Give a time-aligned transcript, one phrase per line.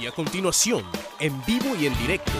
[0.00, 0.84] Y a continuación,
[1.20, 2.32] en vivo y en directo,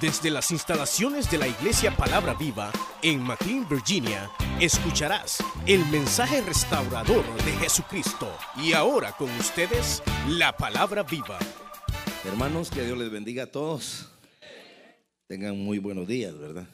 [0.00, 2.70] desde las instalaciones de la Iglesia Palabra Viva
[3.02, 8.30] en McLean, Virginia, escucharás el mensaje restaurador de Jesucristo.
[8.56, 11.38] Y ahora con ustedes, la Palabra Viva.
[12.24, 14.10] Hermanos, que Dios les bendiga a todos.
[15.26, 16.68] Tengan muy buenos días, ¿verdad?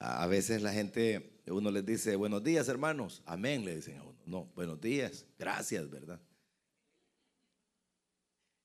[0.00, 3.22] A veces la gente, uno les dice, buenos días, hermanos.
[3.26, 4.18] Amén, le dicen a uno.
[4.26, 6.20] No, buenos días, gracias, ¿verdad?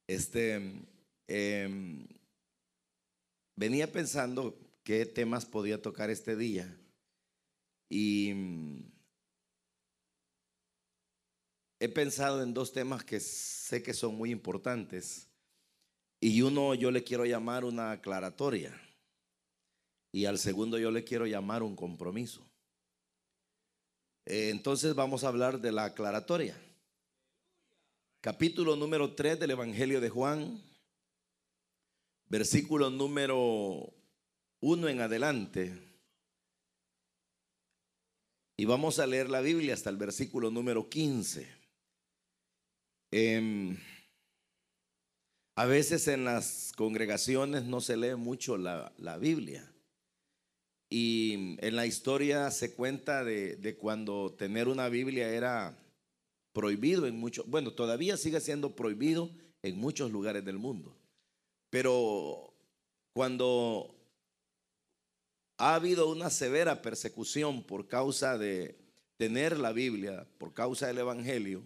[0.08, 0.56] Este,
[1.28, 2.08] em,
[3.56, 6.78] venía pensando qué temas podía tocar este día
[7.90, 8.92] y mm,
[11.80, 15.30] he pensado en dos temas que sé que son muy importantes
[16.20, 18.78] y uno yo le quiero llamar una aclaratoria
[20.12, 22.46] y al segundo yo le quiero llamar un compromiso.
[24.26, 26.58] Entonces vamos a hablar de la aclaratoria
[28.24, 30.64] capítulo número 3 del Evangelio de Juan,
[32.30, 33.94] versículo número
[34.62, 35.78] 1 en adelante.
[38.56, 41.54] Y vamos a leer la Biblia hasta el versículo número 15.
[43.12, 43.78] Em,
[45.58, 49.70] a veces en las congregaciones no se lee mucho la, Biblia.
[50.90, 55.78] Y en la historia se cuenta de, de cuando tener una Biblia era
[56.54, 59.32] prohibido en muchos, bueno, todavía sigue siendo prohibido
[59.64, 60.96] en muchos lugares del mundo.
[61.70, 62.54] Pero
[63.14, 63.96] cuando
[65.58, 68.78] ha habido una severa persecución por causa de
[69.18, 71.64] tener la Biblia, por causa del Evangelio,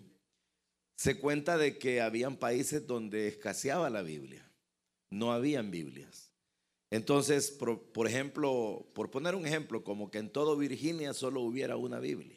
[0.96, 4.50] se cuenta de que habían países donde escaseaba la Biblia,
[5.12, 6.32] no habían Biblias.
[6.90, 11.76] Entonces, por, por ejemplo, por poner un ejemplo, como que en todo Virginia solo hubiera
[11.76, 12.37] una Biblia.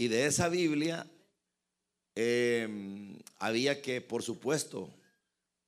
[0.00, 1.10] Y de esa Biblia
[2.14, 4.94] em, había que, por supuesto,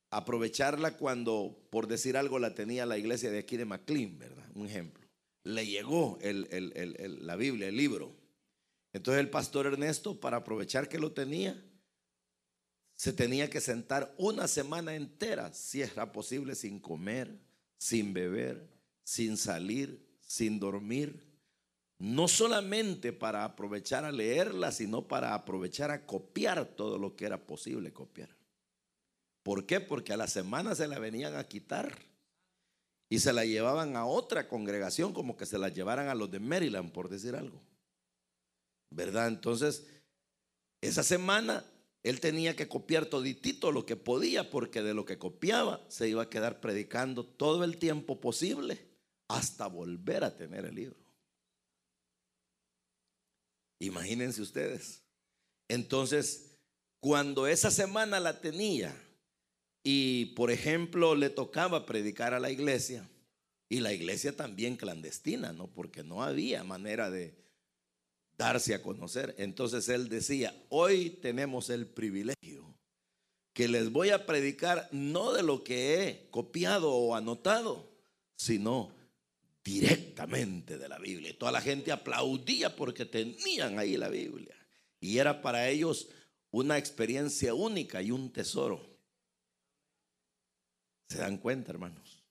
[0.08, 4.48] aprovecharla cuando, por decir algo, la tenía la iglesia de aquí de McLean, ¿verdad?
[4.54, 5.04] Un ejemplo.
[5.42, 8.14] Le llegó la Biblia, el libro.
[8.92, 11.60] Entonces el pastor Ernesto, para aprovechar que lo tenía,
[12.94, 17.36] se tenía que sentar una semana entera, si era posible, sin comer,
[17.78, 18.68] sin beber,
[19.02, 21.29] sin salir, sin dormir
[22.00, 27.46] no solamente para aprovechar a leerla, sino para aprovechar a copiar todo lo que era
[27.46, 28.34] posible copiar.
[29.42, 29.80] ¿Por qué?
[29.80, 31.98] Porque a la semana se la venían a quitar
[33.10, 36.40] y se la llevaban a otra congregación, como que se la llevaran a los de
[36.40, 37.60] Maryland, por decir algo.
[38.90, 39.28] ¿Verdad?
[39.28, 39.86] Entonces,
[40.80, 41.66] esa semana
[42.02, 46.22] él tenía que copiar toditito lo que podía, porque de lo que copiaba se iba
[46.22, 48.86] a quedar predicando todo el tiempo posible
[49.28, 51.09] hasta volver a tener el libro.
[53.80, 55.02] Imagínense ustedes.
[55.68, 56.58] Entonces,
[57.00, 58.94] cuando esa semana la tenía
[59.82, 63.08] y, por ejemplo, le tocaba predicar a la iglesia,
[63.70, 65.68] y la iglesia también clandestina, ¿no?
[65.68, 67.36] Porque no había manera de
[68.36, 69.34] darse a conocer.
[69.38, 72.76] Entonces él decía, hoy tenemos el privilegio
[73.54, 77.88] que les voy a predicar no de lo que he copiado o anotado,
[78.36, 78.92] sino
[79.64, 81.30] directamente de la Biblia.
[81.30, 84.54] Y toda la gente aplaudía porque tenían ahí la Biblia.
[85.00, 86.08] Y era para ellos
[86.50, 88.88] una experiencia única y un tesoro.
[91.08, 92.22] ¿Se dan cuenta, hermanos?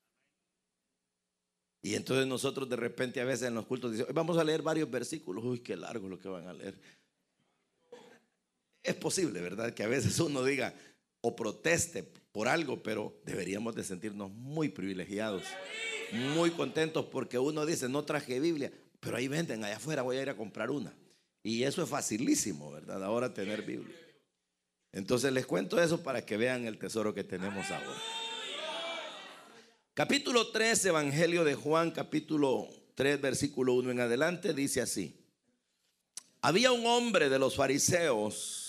[1.82, 4.90] Y entonces nosotros de repente a veces en los cultos decimos, vamos a leer varios
[4.90, 5.44] versículos.
[5.44, 6.80] Uy, qué largo lo que van a leer.
[8.84, 9.74] Es posible, ¿verdad?
[9.74, 10.74] Que a veces uno diga
[11.22, 15.44] o proteste por algo, pero deberíamos de sentirnos muy privilegiados
[16.12, 20.22] muy contentos porque uno dice, no traje Biblia, pero ahí venden, allá afuera voy a
[20.22, 20.94] ir a comprar una.
[21.44, 23.04] Y eso es facilísimo, ¿verdad?
[23.04, 23.96] Ahora tener Biblia.
[24.92, 28.02] Entonces les cuento eso para que vean el tesoro que tenemos ahora.
[29.94, 35.16] Capítulo 3, Evangelio de Juan, capítulo 3, versículo 1 en adelante, dice así.
[36.42, 38.69] Había un hombre de los fariseos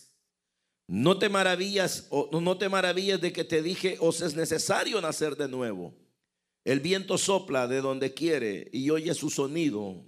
[0.91, 5.37] No te maravillas o no te maravillas de que te dije, os es necesario nacer
[5.37, 5.93] de nuevo.
[6.65, 10.03] El viento sopla de donde quiere y oye su sonido,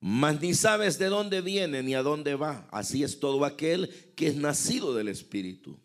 [0.00, 2.68] mas ni sabes de dónde viene ni a dónde va.
[2.70, 5.80] Así es todo aquel que es nacido del Espíritu.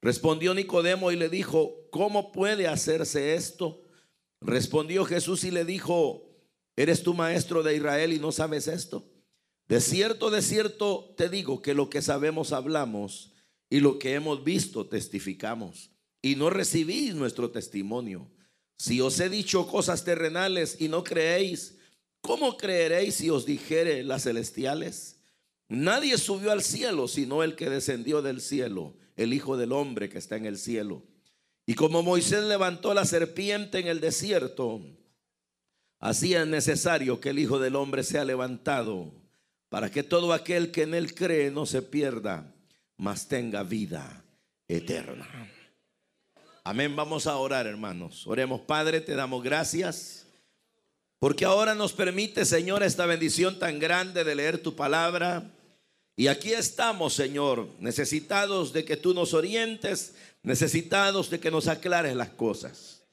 [0.00, 3.82] Respondió Nicodemo y le dijo, ¿cómo puede hacerse esto?
[4.40, 6.30] Respondió Jesús y le dijo,
[6.76, 9.04] ¿eres tu maestro de Israel y no sabes esto?
[9.68, 13.29] De cierto, de cierto te digo que lo que sabemos hablamos
[13.70, 15.90] y lo que hemos visto testificamos
[16.20, 18.28] y no recibís nuestro testimonio.
[18.76, 21.78] Si os he dicho cosas terrenales y no creéis,
[22.20, 25.20] ¿cómo creeréis si os dijere las celestiales?
[25.68, 30.18] Nadie subió al cielo sino el que descendió del cielo, el Hijo del Hombre que
[30.18, 31.04] está en el cielo.
[31.64, 34.82] Y como Moisés levantó la serpiente en el desierto,
[36.00, 39.12] así es necesario que el Hijo del Hombre sea levantado,
[39.68, 42.52] para que todo aquel que en él cree no se pierda,
[43.00, 44.22] mas tenga vida
[44.68, 45.26] eterna.
[46.62, 46.94] Amén.
[46.94, 48.26] Vamos a orar, hermanos.
[48.26, 50.26] Oremos, Padre, te damos gracias.
[51.18, 55.50] Porque ahora nos permite, Señor, esta bendición tan grande de leer tu palabra.
[56.14, 62.14] Y aquí estamos, Señor, necesitados de que tú nos orientes, necesitados de que nos aclares
[62.14, 63.04] las cosas.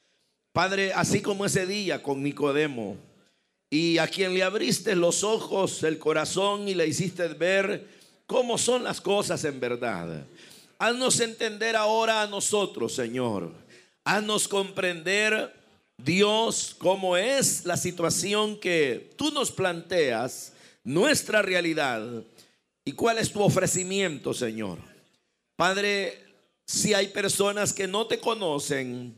[0.52, 2.98] Padre, así como ese día con Nicodemo,
[3.70, 7.97] y a quien le abriste los ojos, el corazón y le hiciste ver
[8.28, 10.26] cómo son las cosas en verdad.
[10.78, 13.52] Haznos entender ahora a nosotros, Señor.
[14.04, 15.54] Haznos comprender,
[15.98, 20.54] Dios, cómo es la situación que tú nos planteas,
[20.84, 22.24] nuestra realidad
[22.86, 24.78] y cuál es tu ofrecimiento, Señor.
[25.56, 26.24] Padre,
[26.66, 29.18] si hay personas que no te conocen,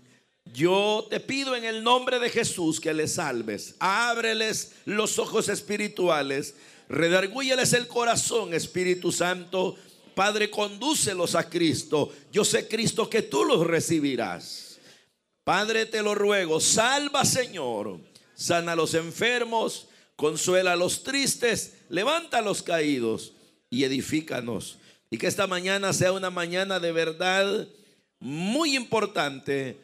[0.54, 3.76] yo te pido en el nombre de Jesús que les salves.
[3.80, 6.56] Ábreles los ojos espirituales.
[6.90, 9.78] Redargúyeles el corazón, Espíritu Santo
[10.20, 12.12] Padre, condúcelos a Cristo.
[12.30, 14.78] Yo sé, Cristo, que tú los recibirás.
[15.46, 18.02] Padre, te lo ruego, salva, Señor.
[18.36, 19.88] Sana a los enfermos,
[20.18, 23.32] consuela a los tristes, levanta a los caídos
[23.70, 24.80] y edifícanos.
[25.10, 27.70] Y que esta mañana sea una mañana de verdad
[28.20, 29.80] muy importante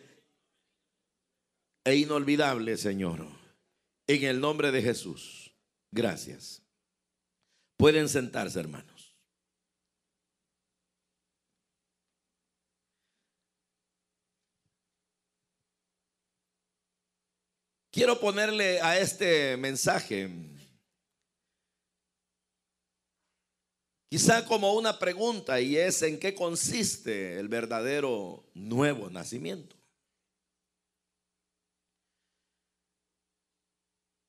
[1.86, 3.26] e inolvidable, Señor.
[4.06, 5.54] En el nombre de Jesús.
[5.94, 6.65] Gracias.
[7.78, 8.96] Pueden sentarse, hermano.
[17.96, 20.30] Quiero ponerle a este mensaje
[24.10, 29.78] quizá como una pregunta y es en qué consiste el verdadero nuevo nacimiento.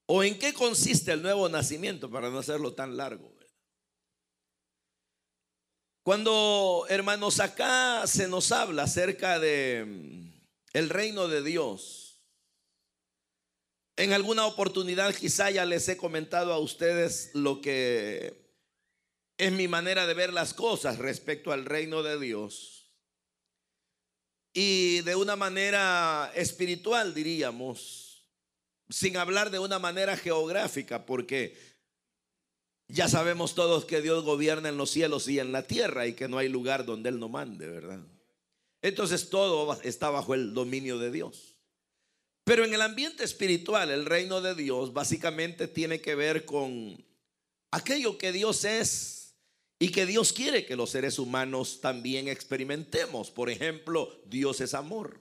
[0.06, 3.35] ¿O en qué consiste el nuevo nacimiento para no hacerlo tan largo?
[6.06, 10.40] Cuando, hermanos, acá se nos habla acerca de mm,
[10.74, 12.22] el reino de Dios,
[13.96, 18.54] en alguna oportunidad quizá ya les he comentado a ustedes lo que
[19.36, 22.94] es mi manera de ver las cosas respecto al reino de Dios.
[24.52, 28.28] Y de una manera espiritual, diríamos,
[28.88, 31.75] sin hablar de una manera geográfica, porque
[32.88, 36.28] ya sabemos todos que Dios gobierna en los cielos y en la tierra y que
[36.28, 38.00] no hay lugar donde Él no mande, ¿verdad?
[38.82, 41.56] Entonces todo está bajo el dominio de Dios.
[42.44, 47.04] Pero en el ambiente espiritual, el reino de Dios básicamente tiene que ver con
[47.72, 49.34] aquello que Dios es
[49.80, 53.32] y que Dios quiere que los seres humanos también experimentemos.
[53.32, 55.20] Por ejemplo, Dios es amor.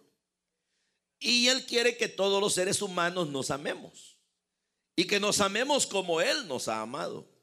[1.19, 4.17] Y Él quiere que todos los seres humanos nos amemos.
[4.95, 7.34] Y que nos amemos como Él nos ha amado.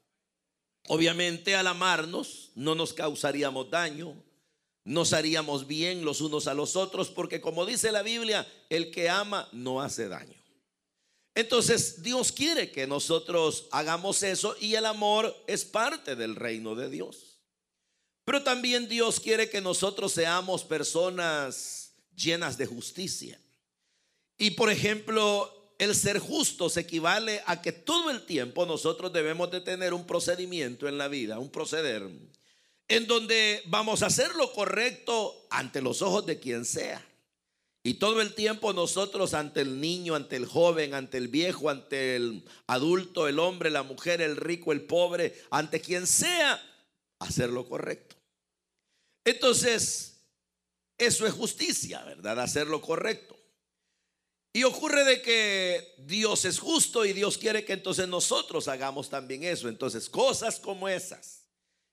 [0.87, 4.15] Obviamente al amarnos no nos causaríamos daño,
[4.83, 9.09] nos haríamos bien los unos a los otros, porque como dice la Biblia, el que
[9.09, 10.43] ama no hace daño.
[11.35, 16.89] Entonces Dios quiere que nosotros hagamos eso y el amor es parte del reino de
[16.89, 17.39] Dios.
[18.25, 23.39] Pero también Dios quiere que nosotros seamos personas llenas de justicia.
[24.37, 29.61] Y por ejemplo, el ser justos equivale a que todo el tiempo nosotros debemos de
[29.61, 32.09] tener un procedimiento en la vida, un proceder
[32.87, 37.03] en donde vamos a hacer lo correcto ante los ojos de quien sea.
[37.81, 42.15] Y todo el tiempo nosotros ante el niño, ante el joven, ante el viejo, ante
[42.15, 46.61] el adulto, el hombre, la mujer, el rico, el pobre, ante quien sea,
[47.19, 48.15] hacer lo correcto.
[49.25, 50.21] Entonces,
[50.97, 52.39] eso es justicia, ¿verdad?
[52.39, 53.37] Hacer lo correcto.
[54.55, 59.43] Y ocurre de que Dios es justo y Dios quiere que entonces nosotros hagamos también
[59.43, 59.67] eso.
[59.67, 61.45] Entonces, cosas como esas,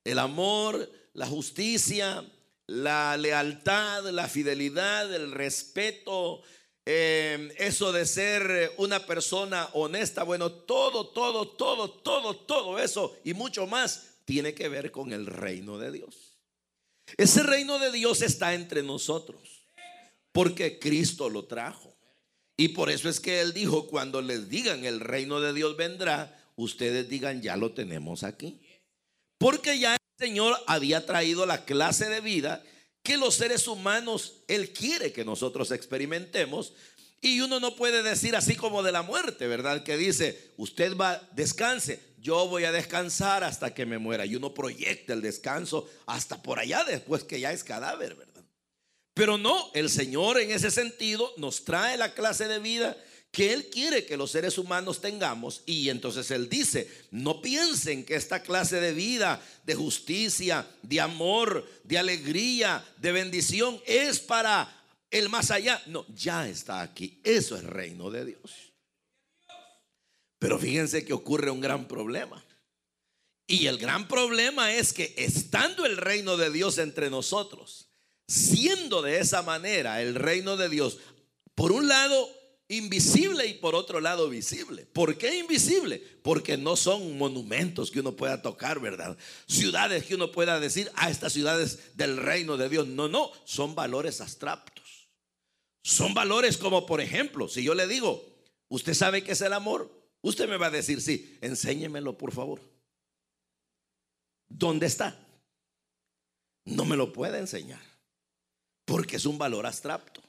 [0.05, 2.23] el amor, la justicia,
[2.67, 6.43] la lealtad, la fidelidad, el respeto,
[6.87, 13.35] eh, eso de ser una persona honesta, bueno, todo, todo, todo, todo, todo eso y
[13.35, 16.38] mucho más tiene que ver con el reino de Dios.
[17.17, 19.67] Ese reino de Dios está entre nosotros,
[20.31, 21.89] porque Cristo lo trajo.
[22.61, 26.38] Y por eso es que Él dijo, cuando les digan el reino de Dios vendrá,
[26.57, 28.61] ustedes digan, ya lo tenemos aquí.
[29.38, 32.62] Porque ya el Señor había traído la clase de vida
[33.02, 36.75] que los seres humanos, Él quiere que nosotros experimentemos.
[37.23, 39.83] Y uno no puede decir así como de la muerte, ¿verdad?
[39.83, 44.26] Que dice, usted va, descanse, yo voy a descansar hasta que me muera.
[44.26, 48.29] Y uno proyecta el descanso hasta por allá después que ya es cadáver, ¿verdad?
[49.14, 52.97] Pero no, el Señor en ese sentido nos trae la clase de vida
[53.31, 55.62] que Él quiere que los seres humanos tengamos.
[55.67, 61.69] Y entonces Él dice, no piensen que esta clase de vida, de justicia, de amor,
[61.85, 65.81] de alegría, de bendición, es para el más allá.
[65.87, 67.21] No, ya está aquí.
[67.23, 68.73] Eso es reino de Dios.
[70.38, 72.45] Pero fíjense que ocurre un gran problema.
[73.47, 77.89] Y el gran problema es que estando el reino de Dios entre nosotros,
[78.30, 80.99] siendo de esa manera el reino de Dios,
[81.56, 82.28] por un lado
[82.68, 84.87] invisible y por otro lado visible.
[84.87, 85.99] ¿Por qué invisible?
[86.22, 89.18] Porque no son monumentos que uno pueda tocar, ¿verdad?
[89.49, 92.87] Ciudades que uno pueda decir, ah, estas ciudades del reino de Dios.
[92.87, 95.08] No, no, son valores abstractos.
[95.82, 98.25] Son valores como, por ejemplo, si yo le digo,
[98.68, 99.90] ¿usted sabe qué es el amor?
[100.20, 102.62] Usted me va a decir, sí, enséñemelo, por favor.
[104.49, 105.18] ¿Dónde está?
[106.64, 107.89] No me lo puede enseñar
[108.90, 110.20] porque es un valor abstracto.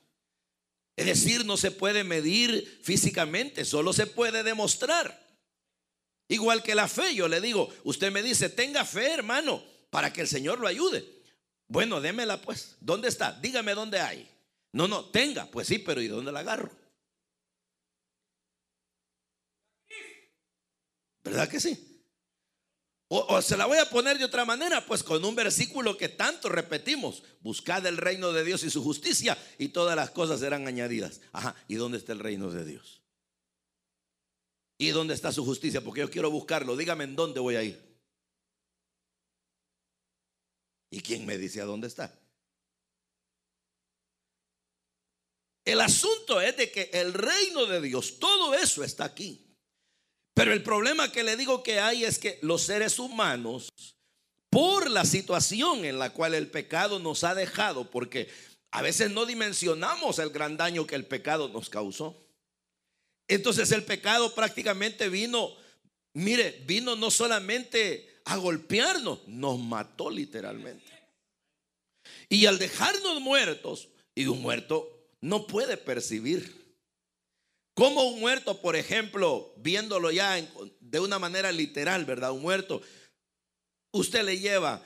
[0.95, 5.19] Es decir, no se puede medir físicamente, solo se puede demostrar.
[6.27, 10.21] Igual que la fe, yo le digo, usted me dice, tenga fe, hermano, para que
[10.21, 11.03] el Señor lo ayude.
[11.67, 12.75] Bueno, démela pues.
[12.79, 13.31] ¿Dónde está?
[13.41, 14.29] Dígame dónde hay.
[14.73, 15.49] No, no, tenga.
[15.49, 16.69] Pues sí, pero ¿y dónde la agarro?
[21.23, 21.90] ¿Verdad que sí?
[23.13, 26.47] O, se la voy a poner de otra manera, pues con un versículo que tanto
[26.47, 27.23] repetimos.
[27.41, 31.19] Buscad el reino de Dios y su justicia y todas las cosas serán añadidas.
[31.33, 33.01] Ajá, ¿y dónde está el reino de Dios?
[34.77, 35.83] ¿Y dónde está su justicia?
[35.83, 36.77] Porque yo quiero buscarlo.
[36.77, 37.99] Dígame en dónde voy a ir.
[40.89, 42.17] ¿Y quién me dice a dónde está?
[45.65, 49.50] El asunto es de que el reino de Dios, todo eso está aquí.
[50.33, 53.69] Pero el problema que le digo que hay es que los seres humanos,
[54.49, 58.29] por la situación en la cual el pecado nos ha dejado, porque
[58.71, 62.17] a veces no dimensionamos el gran daño que el pecado nos causó.
[63.27, 65.55] Entonces el pecado prácticamente vino,
[66.13, 70.91] mire, vino no solamente a golpearnos, nos mató literalmente.
[72.29, 76.60] Y al dejarnos muertos, y un muerto no puede percibir
[77.73, 80.35] como un muerto, por ejemplo, viéndolo ya
[80.79, 82.31] de una manera literal, ¿verdad?
[82.31, 82.81] Un muerto,
[83.91, 84.83] usted le lleva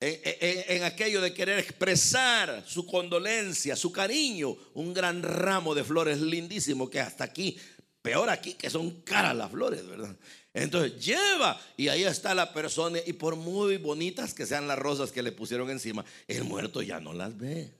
[0.00, 6.90] en, aquello de querer expresar su condolencia, su cariño, un gran ramo de flores lindísimo
[6.90, 7.56] que hasta aquí,
[8.02, 10.16] peor aquí que son caras las flores, ¿verdad?
[10.52, 15.10] Entonces lleva y ahí está la persona y por muy bonitas que sean las rosas
[15.10, 17.72] que le pusieron encima, el muerto ya no las ve.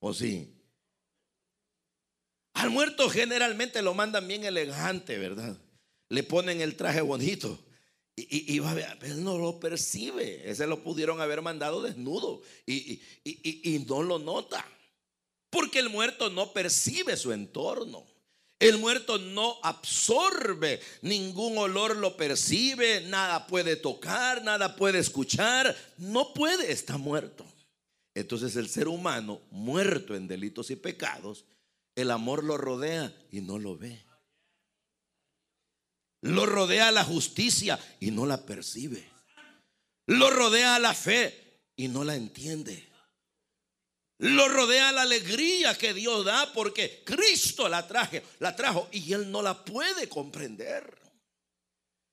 [0.00, 0.57] ¿O sí?
[2.58, 5.56] Al muerto generalmente lo mandan bien elegante, ¿verdad?
[6.08, 7.56] Le ponen el traje bonito.
[8.16, 10.50] Y, va a ver, él no lo percibe.
[10.50, 12.42] Ese lo pudieron haber mandado desnudo.
[12.66, 14.66] Y, y no lo nota.
[15.50, 18.04] Porque el muerto no percibe su entorno.
[18.58, 26.34] El muerto no absorbe, ningún olor lo percibe, nada puede tocar, nada puede escuchar, no
[26.34, 27.46] puede, está muerto.
[28.16, 31.44] Entonces el ser humano, muerto en delitos y pecados,
[31.98, 34.04] el amor lo rodea y no lo ve.
[36.20, 39.04] Lo rodea la justicia y no la percibe.
[40.06, 42.88] Lo rodea la fe y no la entiende.
[44.18, 49.32] Lo rodea la alegría que Dios da porque Cristo la traje, la trajo y él
[49.32, 50.96] no la puede comprender.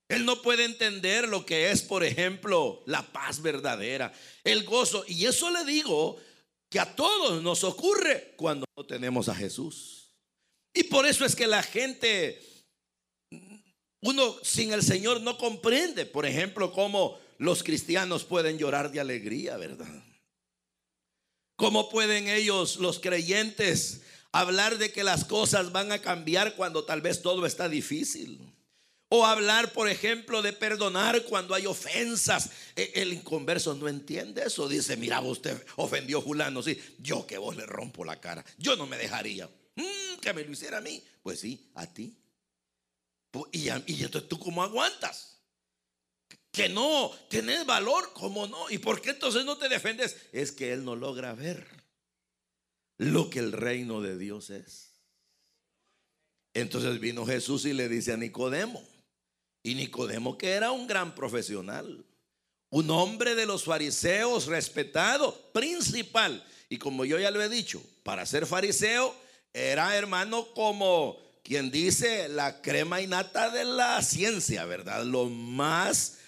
[0.07, 4.11] Él no puede entender lo que es, por ejemplo, la paz verdadera,
[4.43, 5.05] el gozo.
[5.07, 6.19] Y eso le digo
[6.69, 10.13] que a todos nos ocurre cuando no tenemos a Jesús.
[10.73, 12.41] Y por eso es que la gente,
[14.01, 19.57] uno sin el Señor no comprende, por ejemplo, cómo los cristianos pueden llorar de alegría,
[19.57, 20.03] ¿verdad?
[21.55, 24.01] ¿Cómo pueden ellos, los creyentes,
[24.33, 28.41] hablar de que las cosas van a cambiar cuando tal vez todo está difícil?
[29.09, 32.49] O hablar, por ejemplo, de perdonar cuando hay ofensas.
[32.75, 34.67] E, el inconverso no entiende eso.
[34.67, 36.63] Dice, mira, usted ofendió a fulano.
[36.63, 38.43] Sí, yo que vos le rompo la cara.
[38.57, 39.49] Yo no me dejaría.
[39.75, 41.03] Mm, que me lo hiciera a mí.
[41.21, 42.17] Pues sí, a ti.
[43.51, 45.37] Y, entonces tú cómo aguantas.
[46.51, 48.69] Que no, tenés valor, ¿cómo no?
[48.69, 50.15] ¿Y por qué entonces no te defendes?
[50.31, 51.67] Es que él no logra ver
[52.97, 54.93] lo que el reino de Dios es.
[56.53, 58.81] Entonces vino Jesús y le dice a Nicodemo,
[59.65, 62.05] y Nicodemo que era un gran profesional,
[62.69, 66.45] un hombre de los fariseos respetado, principal.
[66.69, 69.15] Y como yo ya lo he dicho, para ser fariseo
[69.51, 75.03] era hermano como quien dice la crema innata de la ciencia, ¿verdad?
[75.03, 76.19] Lo más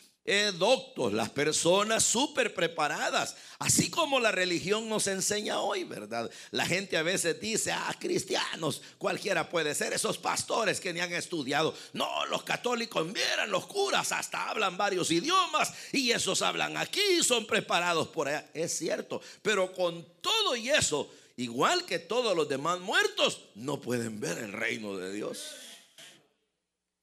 [0.58, 6.30] doctos, las personas súper preparadas, así como la religión nos enseña hoy, ¿verdad?
[6.52, 11.14] La gente a veces dice, ah, cristianos, cualquiera puede ser, esos pastores que ni han
[11.14, 11.74] estudiado.
[11.94, 17.48] No, los católicos, miren, los curas hasta hablan varios idiomas y esos hablan aquí, son
[17.48, 18.50] preparados por allá.
[18.54, 24.20] Es cierto, pero con todo y eso, igual que todos los demás muertos, no pueden
[24.20, 25.56] ver el reino de Dios.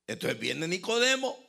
[0.06, 1.42] Entonces viene Nicodemo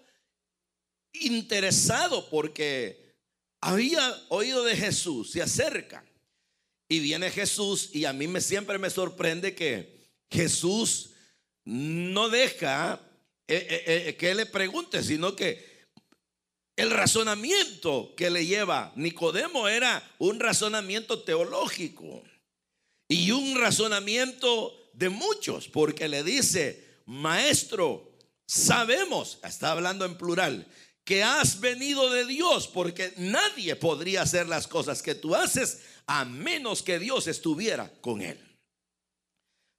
[1.22, 3.16] interesado porque
[3.62, 6.06] había oído de Jesús, se acerca
[6.88, 11.12] y viene Jesús y a mí me siempre me sorprende que Jesús
[11.64, 13.02] no deja
[13.48, 15.76] eh, eh, eh, que le pregunte, sino que
[16.76, 18.92] el razonamiento que le lleva.
[18.96, 22.24] Nicodemo era un razonamiento teológico
[23.08, 28.12] y un razonamiento de muchos, porque le dice, maestro,
[28.48, 30.68] sabemos, está hablando en plural,
[31.06, 36.26] que has venido de Dios, porque nadie podría hacer las cosas que tú haces a
[36.26, 38.40] menos que Dios estuviera con él.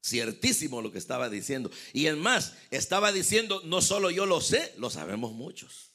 [0.05, 1.69] Ciertísimo lo que estaba diciendo.
[1.93, 5.95] Y en más, estaba diciendo, no solo yo lo sé, lo sabemos muchos.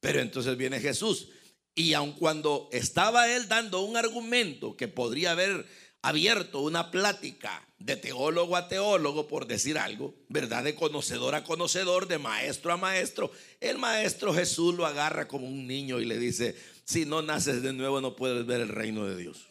[0.00, 1.28] Pero entonces viene Jesús.
[1.76, 5.64] Y aun cuando estaba él dando un argumento que podría haber
[6.02, 10.64] abierto una plática de teólogo a teólogo, por decir algo, ¿verdad?
[10.64, 13.30] De conocedor a conocedor, de maestro a maestro.
[13.60, 17.72] El maestro Jesús lo agarra como un niño y le dice, si no naces de
[17.72, 19.48] nuevo no puedes ver el reino de Dios.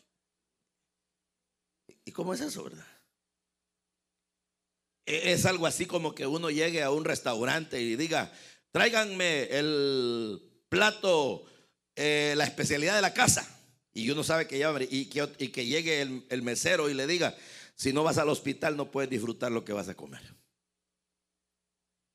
[2.05, 2.87] ¿Y cómo es eso, verdad?
[5.05, 8.31] E-, es algo así como que uno llegue a un restaurante y diga,
[8.71, 11.45] tráiganme el plato,
[11.95, 13.40] eh, la especialidad de la casa.
[13.93, 17.35] Y uno sabe que ya y que, y que llegue el, mesero y le diga,
[17.75, 20.21] si no vas al hospital no puedes disfrutar lo que vas a comer.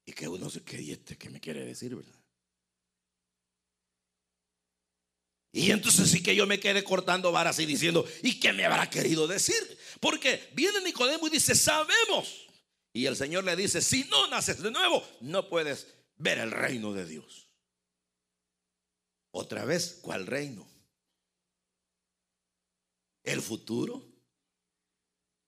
[0.07, 2.15] Y que uno se quede, este qué me quiere decir, verdad?
[5.53, 8.89] Y entonces sí que yo me quedé cortando varas y diciendo, ¿y qué me habrá
[8.91, 9.57] querido decir?
[10.01, 12.47] Porque viene Nicodemo y dice, sabemos.
[12.93, 15.87] Y el Señor le dice, si no naces de nuevo, no puedes
[16.17, 17.49] ver el reino de Dios.
[19.31, 20.76] Otra vez, ¿cuál reino?
[23.27, 24.09] El futuro,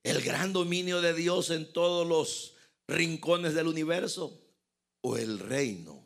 [0.03, 4.45] el gran dominio de Dios en todos los rincones del universo
[5.01, 6.05] o el reino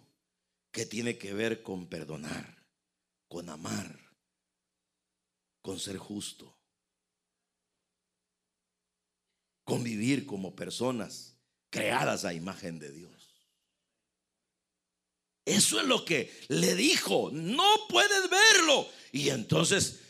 [0.70, 2.66] que tiene que ver con perdonar,
[3.26, 3.98] con amar,
[5.62, 6.56] con ser justo,
[9.64, 11.36] con vivir como personas
[11.70, 13.12] creadas a imagen de Dios.
[15.44, 18.88] Eso es lo que le dijo, no puedes verlo.
[19.10, 20.00] Y entonces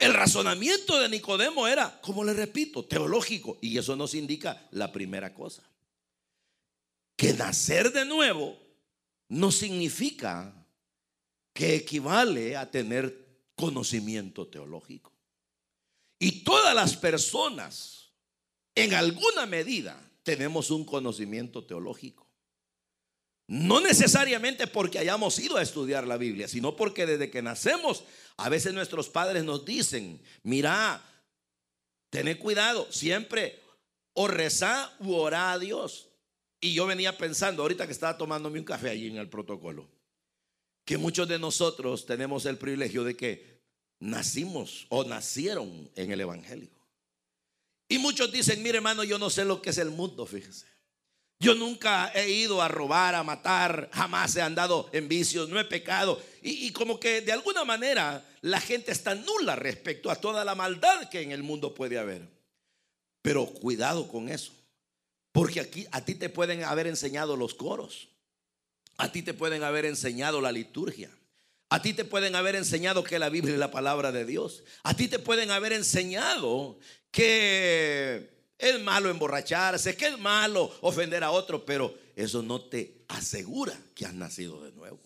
[0.00, 3.58] el razonamiento de Nicodemo era, como le repito, teológico.
[3.60, 5.62] Y eso nos indica la primera cosa.
[7.16, 8.58] Que nacer de nuevo
[9.28, 10.54] no significa
[11.52, 15.12] que equivale a tener conocimiento teológico.
[16.18, 18.08] Y todas las personas,
[18.74, 22.29] en alguna medida, tenemos un conocimiento teológico.
[23.50, 28.04] No necesariamente porque hayamos ido a estudiar la Biblia, sino porque desde que nacemos,
[28.36, 31.02] a veces nuestros padres nos dicen, mira,
[32.10, 33.58] tened cuidado, siempre
[34.12, 36.10] o rezá u orá a Dios.
[36.60, 39.90] Y yo venía pensando, ahorita que estaba tomándome un café allí en el protocolo,
[40.84, 43.64] que muchos de nosotros tenemos el privilegio de que
[43.98, 46.70] nacimos o nacieron en el Evangelio.
[47.88, 50.66] Y muchos dicen, mire hermano, yo no sé lo que es el mundo, fíjese.
[51.42, 55.64] Yo nunca he ido a robar, a matar, jamás he andado en vicios, no he
[55.64, 56.20] pecado.
[56.42, 61.08] Y, como que de alguna manera la gente está nula respecto a toda la maldad
[61.08, 62.28] que en el mundo puede haber.
[63.22, 64.52] Pero cuidado con eso.
[65.32, 68.08] Porque aquí a ti te pueden haber enseñado los coros.
[68.98, 71.10] A ti te pueden haber enseñado la liturgia.
[71.70, 74.62] A ti te pueden haber enseñado que la Biblia es la palabra de Dios.
[74.82, 76.78] A ti te pueden haber enseñado
[77.10, 83.78] que es malo emborracharse, que es malo ofender a otro, pero eso no te asegura
[83.94, 85.00] que has nacido de nuevo.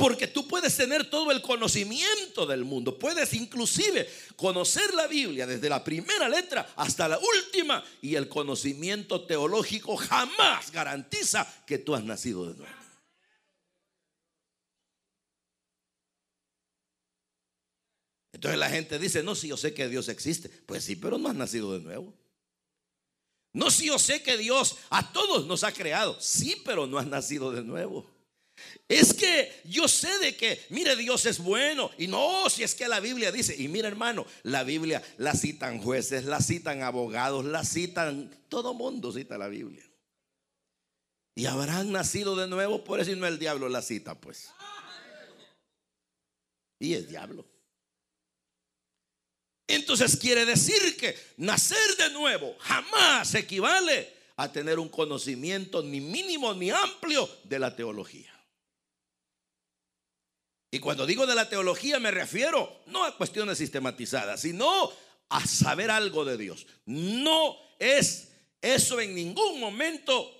[0.00, 2.98] Porque tú puedes tener todo el conocimiento del mundo.
[2.98, 7.84] Puedes inclusive conocer la Biblia desde la primera letra hasta la última.
[8.00, 12.79] Y el conocimiento teológico jamás garantiza que tú has nacido de nuevo.
[18.40, 20.48] Entonces la gente dice, no, si yo sé que Dios existe.
[20.48, 22.14] Pues sí, pero no has nacido de nuevo.
[23.52, 26.18] No, si yo sé que Dios a todos nos ha creado.
[26.22, 28.10] Sí, pero no has nacido de nuevo.
[28.88, 31.90] Es que yo sé de que, mire, Dios es bueno.
[31.98, 35.82] Y no, si es que la Biblia dice, y mira hermano, la Biblia la citan
[35.82, 39.84] jueces, la citan abogados, la citan, todo mundo cita la Biblia.
[41.34, 44.48] Y habrán nacido de nuevo, por eso no el diablo la cita, pues.
[46.78, 47.44] Y es diablo.
[49.74, 56.54] Entonces quiere decir que nacer de nuevo jamás equivale a tener un conocimiento ni mínimo
[56.54, 58.34] ni amplio de la teología.
[60.72, 64.92] Y cuando digo de la teología me refiero no a cuestiones sistematizadas, sino
[65.28, 66.66] a saber algo de Dios.
[66.86, 70.36] No es eso en ningún momento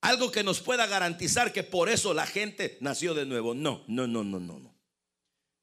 [0.00, 3.54] algo que nos pueda garantizar que por eso la gente nació de nuevo.
[3.54, 4.58] No, no, no, no, no.
[4.58, 4.71] no.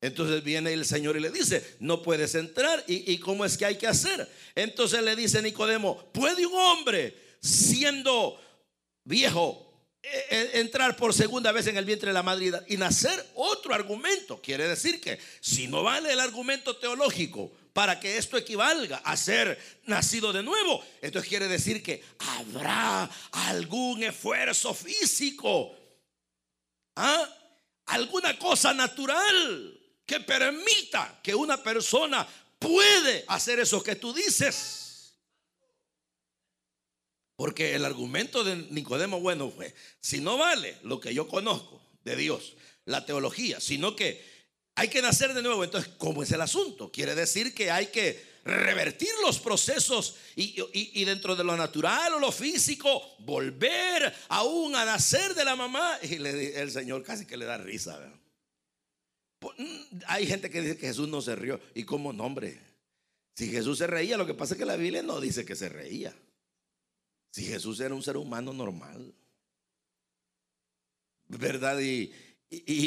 [0.02, 2.84] Entonces viene el Señor y le dice, no puedes entrar.
[2.88, 4.30] ¿Y, ¿Y, cómo es que hay que hacer?
[4.56, 8.40] Entonces le dice Nicodemo, ¿puede un hombre siendo
[9.04, 9.70] viejo
[10.02, 13.74] eh, eh, entrar por segunda vez en el vientre de la madre y nacer otro
[13.74, 14.42] argumento.
[14.42, 19.60] Quiere decir que si no vale el argumento teológico para que esto equivalga a ser
[19.84, 25.76] nacido de nuevo, entonces quiere decir que habrá algún esfuerzo físico,
[26.96, 27.28] ¿ah?
[27.88, 29.79] alguna cosa natural
[30.10, 35.14] que permita que una persona puede hacer eso que tú dices.
[37.36, 42.16] Porque el argumento de Nicodemo, bueno, fue, si no vale lo que yo conozco de
[42.16, 44.28] Dios, la teología, sino que
[44.74, 46.92] hay que nacer de nuevo, entonces, ¿cómo es el asunto?
[46.92, 52.32] Quiere decir que hay que revertir los procesos y, dentro de lo natural o lo
[52.32, 56.00] físico, volver aún a nacer de la mamá.
[56.02, 58.12] Y el Señor casi que le da risa.
[60.08, 61.60] Hay gente que dice que Jesús no se rió.
[61.74, 62.60] ¿Y cómo nombre?
[63.36, 65.70] Si Jesús se reía, lo que pasa es que la Biblia no dice que se
[65.70, 66.14] reía.
[67.32, 69.14] Si Jesús era un ser humano normal.
[71.28, 71.80] ¿Verdad?
[71.80, 72.12] Y,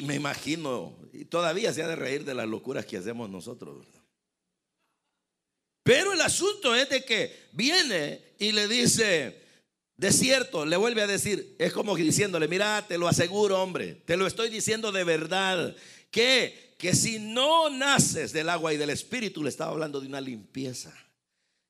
[0.04, 3.86] me imagino, y todavía se ha de reír de las locuras que hacemos nosotros.
[5.84, 9.40] Pero el asunto es de que viene y le dice,
[9.96, 14.16] de cierto, le vuelve a decir, es como diciéndole, mira, te lo aseguro, hombre, te
[14.16, 15.74] lo estoy diciendo de verdad,
[16.12, 20.20] que, que si no naces del agua y del espíritu, le estaba hablando de una
[20.20, 20.94] limpieza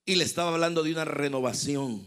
[0.04, 2.06] y le estaba hablando de una renovación.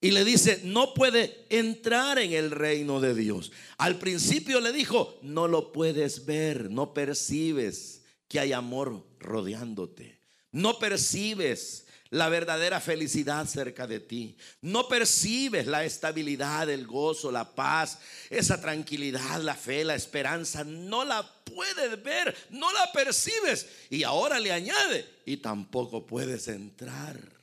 [0.00, 3.52] Y le dice, no puede entrar en el reino de Dios.
[3.78, 10.18] Al principio le dijo, no lo puedes ver, no percibes que hay amor rodeándote.
[10.50, 14.36] No percibes la verdadera felicidad cerca de ti.
[14.60, 17.98] No percibes la estabilidad, el gozo, la paz,
[18.28, 20.62] esa tranquilidad, la fe, la esperanza.
[20.62, 23.66] No la puedes ver, no la percibes.
[23.88, 27.41] Y ahora le añade, y tampoco puedes entrar.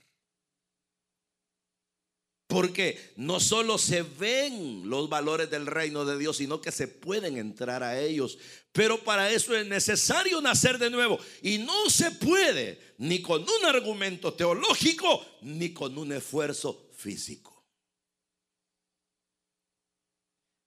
[2.49, 7.37] Porque no solo se ven los valores del reino de Dios, sino que se pueden
[7.37, 8.39] entrar a ellos.
[8.71, 11.19] Pero para eso es necesario nacer de nuevo.
[11.43, 17.63] Y no se puede ni con un argumento teológico, ni con un esfuerzo físico.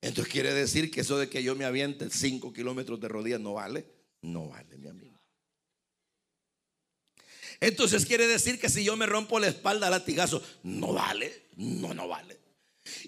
[0.00, 3.54] Entonces quiere decir que eso de que yo me aviente cinco kilómetros de rodillas no
[3.54, 3.84] vale.
[4.20, 5.20] No vale, mi amigo.
[7.58, 11.94] Entonces quiere decir que si yo me rompo la espalda a latigazo, no vale, no,
[11.94, 12.40] no vale.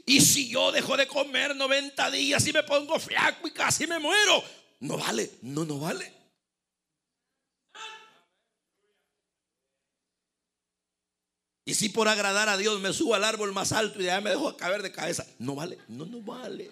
[0.07, 3.99] Y si yo dejo de comer 90 días y me pongo flaco y casi me
[3.99, 4.43] muero,
[4.81, 6.13] no vale, no, no vale.
[11.67, 14.31] Y si por agradar a Dios me subo al árbol más alto y ya me
[14.31, 16.71] dejo caer de cabeza, no vale, no, no vale.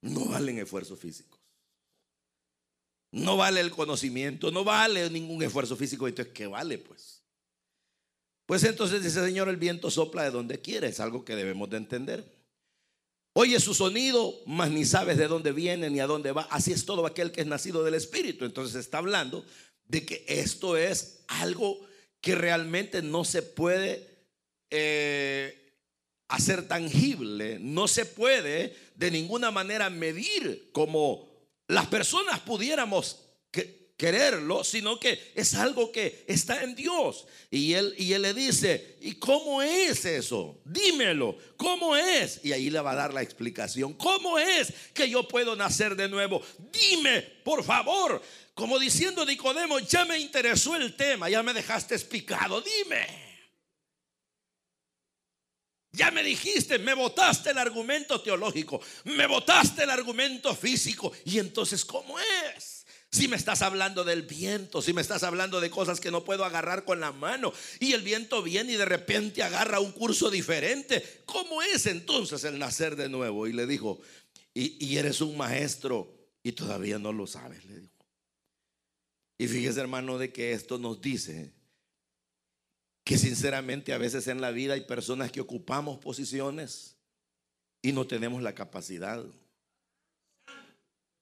[0.00, 1.38] No valen esfuerzos físicos.
[3.12, 6.08] No vale el conocimiento, no vale ningún esfuerzo físico.
[6.08, 7.21] Entonces, ¿qué vale pues?
[8.46, 10.88] Pues entonces dice Señor, el viento sopla de donde quiere.
[10.88, 12.24] Es algo que debemos de entender.
[13.34, 16.42] Oye su sonido, mas ni sabes de dónde viene ni a dónde va.
[16.50, 18.44] Así es todo aquel que es nacido del Espíritu.
[18.44, 19.44] Entonces está hablando
[19.86, 21.80] de que esto es algo
[22.20, 24.08] que realmente no se puede
[24.70, 25.74] eh,
[26.28, 31.28] hacer tangible, no se puede de ninguna manera medir como
[31.68, 33.18] las personas pudiéramos
[33.96, 37.26] quererlo, sino que es algo que está en Dios.
[37.50, 40.60] Y él, y él le dice, ¿y cómo es eso?
[40.64, 42.40] Dímelo, ¿cómo es?
[42.42, 43.94] Y ahí le va a dar la explicación.
[43.94, 46.42] ¿Cómo es que yo puedo nacer de nuevo?
[46.72, 48.20] Dime, por favor.
[48.54, 53.06] Como diciendo Nicodemo, ya me interesó el tema, ya me dejaste explicado, dime.
[55.92, 61.12] Ya me dijiste, me votaste el argumento teológico, me votaste el argumento físico.
[61.26, 62.71] Y entonces, ¿cómo es?
[63.12, 66.46] Si me estás hablando del viento, si me estás hablando de cosas que no puedo
[66.46, 71.22] agarrar con la mano y el viento viene y de repente agarra un curso diferente,
[71.26, 73.46] ¿cómo es entonces el nacer de nuevo?
[73.46, 74.00] Y le dijo,
[74.54, 76.10] y, eres un maestro
[76.42, 78.06] y todavía no lo sabes, le dijo.
[79.36, 81.52] Y fíjese hermano de que esto nos dice
[83.04, 86.96] que sinceramente a veces en la vida hay personas que ocupamos posiciones
[87.82, 89.22] y no tenemos la capacidad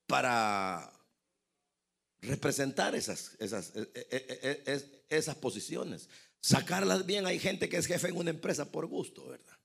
[0.06, 0.99] para
[2.22, 6.08] representar esas, esas, e, e, e, esas posiciones.
[6.40, 7.26] Sacarlas bien.
[7.26, 9.58] Hay gente que es jefe en una empresa por gusto, ¿verdad?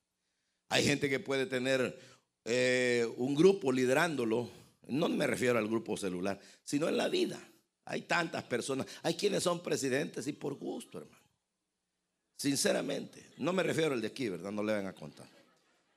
[0.70, 1.98] Hay gente que puede tener
[2.44, 4.50] eh, un grupo liderándolo.
[4.88, 7.40] No me refiero al grupo celular, sino en la vida.
[7.86, 8.88] Hay tantas personas.
[9.04, 11.24] Hay quienes son presidentes y por gusto, hermano.
[12.38, 13.32] Sinceramente.
[13.38, 14.52] No me refiero al de aquí, ¿verdad?
[14.52, 15.28] No le van a contar.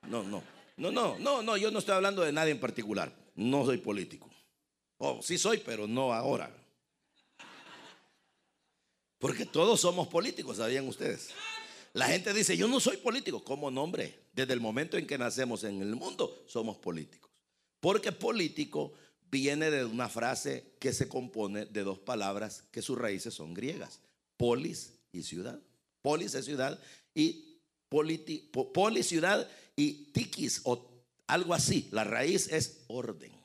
[0.07, 0.41] No, no.
[0.77, 1.57] No, no, no, no.
[1.57, 3.13] Yo no estoy hablando de nadie en particular.
[3.35, 4.28] No soy político.
[4.99, 6.53] Oh, sí soy, pero no ahora.
[9.17, 11.29] Porque todos somos políticos, ¿sabían ustedes?
[11.93, 13.43] La gente dice, yo no soy político.
[13.43, 14.19] ¿Cómo nombre?
[14.33, 17.31] Desde el momento en que nacemos en el mundo, somos políticos.
[17.79, 18.93] Porque político
[19.31, 24.01] viene de una frase que se compone de dos palabras que sus raíces son griegas.
[24.37, 25.59] Polis y ciudad.
[26.01, 26.79] Polis es ciudad
[27.15, 27.57] y
[27.87, 30.89] politi, polis ciudad y tikis o
[31.27, 31.87] algo así.
[31.91, 33.38] La raíz es orden.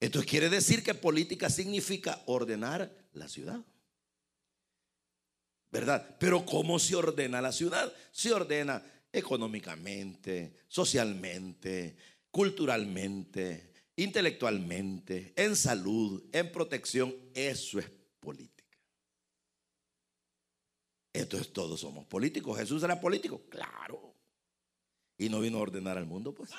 [0.00, 3.60] Entonces quiere decir que política significa ordenar la ciudad.
[5.70, 6.16] ¿Verdad?
[6.18, 7.92] Pero ¿cómo se ordena la ciudad?
[8.10, 8.82] Se ordena
[9.12, 11.96] económicamente, socialmente,
[12.30, 17.14] culturalmente, intelectualmente, en salud, en protección.
[17.34, 18.78] Eso es política.
[21.12, 22.58] Entonces todos somos políticos.
[22.58, 24.14] Jesús era político, claro.
[25.18, 26.50] Y no vino a ordenar al mundo, pues.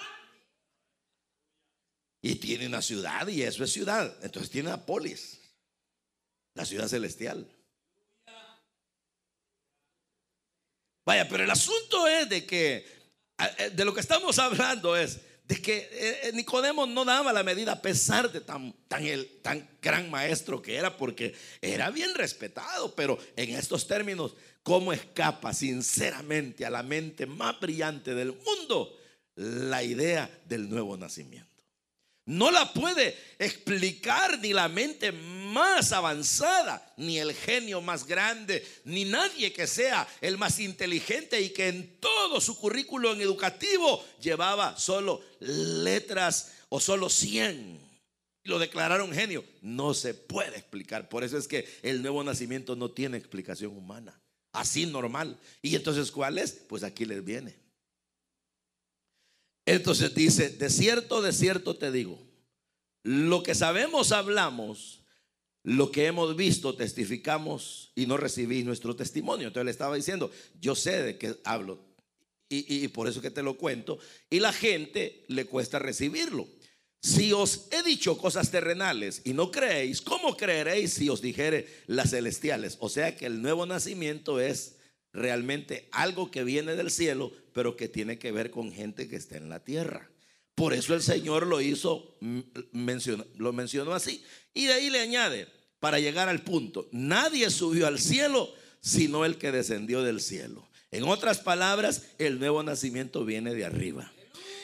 [2.22, 4.16] Y tiene una ciudad y eso es ciudad.
[4.22, 5.40] Entonces tiene a polis,
[6.54, 7.48] la ciudad celestial.
[11.06, 12.86] Vaya, pero el asunto es de que,
[13.58, 15.20] eh, de lo que estamos hablando es
[15.52, 19.42] de que eh, eh, Nicodemo no daba la medida a pesar de tan, tan, el,
[19.42, 25.54] tan gran maestro que era, porque era bien respetado, pero en estos términos, ¿cómo escapa
[25.54, 28.98] sinceramente a la mente más brillante del mundo
[29.36, 31.51] la idea del nuevo nacimiento?
[32.26, 39.06] No la puede explicar ni la mente más avanzada, ni el genio más grande, ni
[39.06, 45.22] nadie que sea el más inteligente y que en todo su currículum educativo llevaba solo
[45.40, 47.80] letras o solo 100.
[48.44, 49.44] Lo declararon genio.
[49.62, 51.10] No se puede explicar.
[51.10, 54.20] Por eso es que el nuevo nacimiento no tiene explicación humana.
[54.52, 55.40] Así normal.
[55.62, 56.52] ¿Y entonces cuál es?
[56.52, 57.61] Pues aquí les viene.
[59.66, 62.20] Entonces dice, de cierto, de cierto te digo,
[63.04, 65.04] lo que sabemos hablamos,
[65.64, 69.48] lo que hemos visto testificamos y no recibí nuestro testimonio.
[69.48, 71.80] Entonces le estaba diciendo, yo sé de qué hablo
[72.50, 76.48] y, y por eso que te lo cuento y la gente le cuesta recibirlo.
[77.04, 82.12] Si os he dicho cosas terrenales y no creéis, ¿cómo creeréis si os dijere las
[82.12, 82.78] celestiales?
[82.80, 84.76] O sea que el nuevo nacimiento es
[85.12, 89.38] realmente algo que viene del cielo, pero que tiene que ver con gente que está
[89.38, 90.10] en la tierra.
[90.56, 92.40] Por eso el Señor lo hizo, mm,
[93.38, 94.24] lo mencionó así.
[94.54, 95.48] Y de ahí le añade,
[95.80, 100.68] para llegar al punto, nadie subió al cielo sino el que descendió del cielo.
[100.90, 104.12] En otras palabras, el nuevo nacimiento viene de arriba.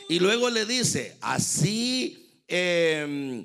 [0.10, 3.42] Y luego le dice, así em,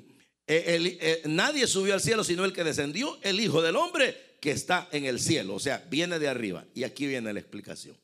[0.47, 4.51] eh, eh, nadie subió al cielo sino el que descendió, el Hijo del Hombre que
[4.51, 6.65] está en el cielo, o sea, viene de arriba.
[6.73, 7.95] Y aquí viene la explicación.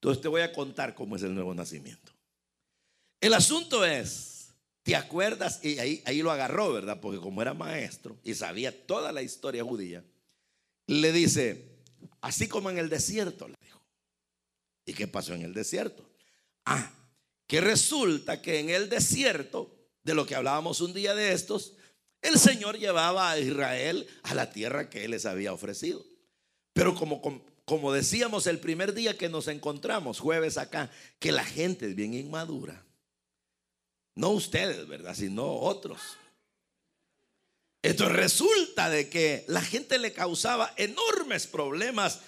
[0.00, 2.10] Entonces te voy a contar cómo es el nuevo nacimiento.
[3.20, 5.62] El asunto es, ¿te acuerdas?
[5.62, 7.00] Y ahí, ahí lo agarró, ¿verdad?
[7.00, 10.02] Porque como era maestro y sabía toda la historia judía,
[10.86, 11.76] le dice,
[12.22, 13.82] así como en el desierto, le dijo.
[14.86, 16.08] ¿Y qué pasó en el desierto?
[16.64, 16.90] Ah,
[17.46, 21.74] que resulta que en el desierto, de lo que hablábamos un día de estos,
[22.22, 26.02] el Señor llevaba a Israel a la tierra que Él les había ofrecido.
[26.72, 27.20] Pero como,
[27.70, 32.14] como decíamos el primer día que nos encontramos, jueves acá, que la gente es bien
[32.14, 32.84] inmadura.
[34.16, 35.14] No ustedes, ¿verdad?
[35.14, 36.00] Sino otros.
[37.80, 42.22] Esto resulta de que la gente le causaba enormes problemas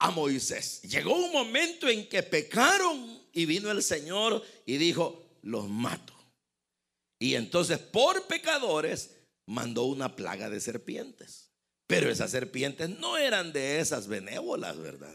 [0.00, 0.82] a Moisés.
[0.82, 6.14] Llegó un momento en que pecaron y vino el Señor y dijo, los mato.
[7.20, 9.10] Y entonces por pecadores
[9.46, 11.49] mandó una plaga de serpientes.
[11.90, 15.12] Pero esas serpientes no eran de esas benévolas, ¿verdad?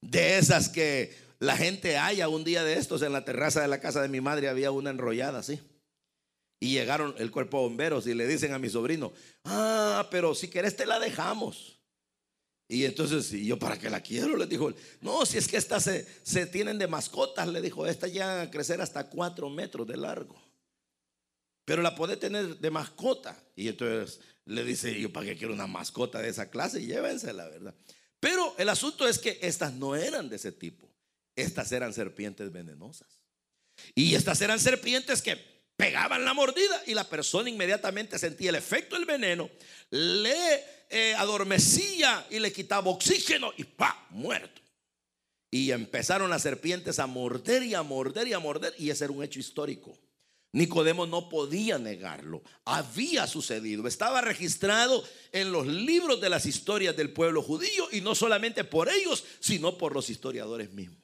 [0.00, 3.80] De esas que la gente haya un día de estos en la terraza de la
[3.80, 5.60] casa de mi madre había una enrollada así.
[6.58, 9.12] Y llegaron el cuerpo de bomberos y le dicen a mi sobrino,
[9.44, 11.82] ah, pero si querés te la dejamos.
[12.66, 15.82] Y entonces, y yo para qué la quiero, le dijo, no, si es que estas
[15.82, 19.98] se, se tienen de mascotas, le dijo, esta ya a crecer hasta cuatro metros de
[19.98, 20.42] largo.
[21.66, 23.38] Pero la puede tener de mascota.
[23.54, 27.74] Y entonces le dice, yo para qué quiero una mascota de esa clase, llévensela, ¿verdad?
[28.20, 30.88] Pero el asunto es que estas no eran de ese tipo.
[31.34, 33.22] Estas eran serpientes venenosas.
[33.94, 35.36] Y estas eran serpientes que
[35.76, 39.50] pegaban la mordida y la persona inmediatamente sentía el efecto del veneno,
[39.90, 44.06] le eh, adormecía y le quitaba oxígeno y ¡pa!
[44.10, 44.62] muerto.
[45.50, 49.12] Y empezaron las serpientes a morder y a morder y a morder y ese era
[49.12, 49.96] un hecho histórico.
[50.56, 52.42] Nicodemo no podía negarlo.
[52.64, 53.86] Había sucedido.
[53.86, 58.88] Estaba registrado en los libros de las historias del pueblo judío y no solamente por
[58.88, 60.98] ellos, sino por los historiadores mismos.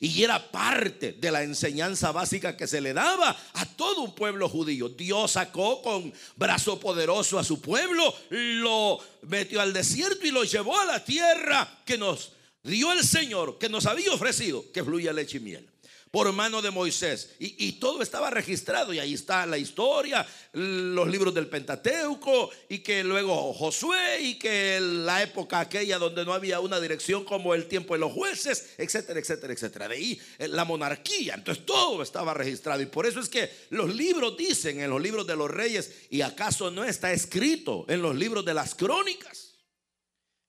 [0.00, 4.48] Y era parte de la enseñanza básica que se le daba a todo un pueblo
[4.48, 4.88] judío.
[4.88, 10.76] Dios sacó con brazo poderoso a su pueblo, lo metió al desierto y lo llevó
[10.80, 12.32] a la tierra que nos
[12.64, 15.68] dio el Señor, que nos había ofrecido, que fluya leche y miel
[16.16, 17.34] por mano de Moisés.
[17.38, 23.04] Y, todo estaba registrado y ahí está la historia, los libros del Pentateuco y que
[23.04, 27.92] luego Josué y que la época aquella donde no había una dirección como el tiempo
[27.92, 29.88] de los jueces, etcétera, etcétera, etcétera.
[29.88, 31.34] De ahí eh, la monarquía.
[31.34, 35.26] Entonces todo estaba registrado y por eso es que los libros dicen en los libros
[35.26, 39.52] de los reyes y acaso no está escrito en los libros de las crónicas.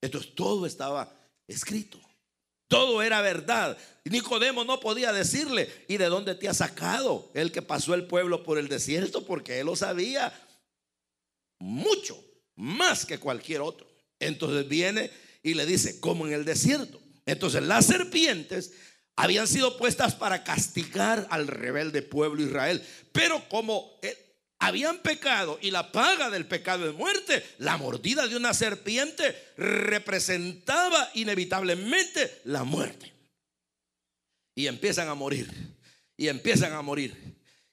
[0.00, 1.14] Entonces todo estaba
[1.46, 2.07] escrito.
[2.68, 3.76] Todo era verdad.
[4.04, 8.44] Nicodemo no podía decirle, ¿y de dónde te ha sacado el que pasó el pueblo
[8.44, 9.24] por el desierto?
[9.24, 10.32] Porque él lo sabía
[11.58, 12.22] mucho,
[12.56, 13.88] más que cualquier otro.
[14.20, 15.10] Entonces viene
[15.42, 17.00] y le dice, como en el desierto.
[17.26, 18.72] Entonces las serpientes
[19.16, 22.86] habían sido puestas para castigar al rebelde pueblo Israel.
[23.12, 23.98] Pero como
[24.58, 31.10] habían pecado y la paga del pecado es muerte, la mordida de una serpiente representaba
[31.14, 33.12] inevitablemente la muerte.
[34.54, 35.48] Y empiezan a morir,
[36.16, 37.16] y empiezan a morir,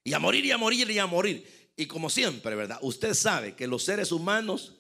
[0.03, 1.71] y a morir y a morir y a morir.
[1.75, 2.77] Y como siempre, ¿verdad?
[2.81, 4.73] Usted sabe que los seres humanos,